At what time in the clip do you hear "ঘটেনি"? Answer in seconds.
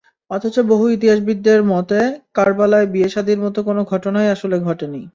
4.59-5.01